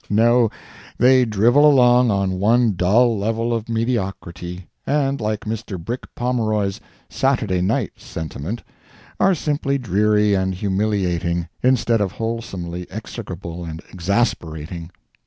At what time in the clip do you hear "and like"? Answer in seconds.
4.87-5.41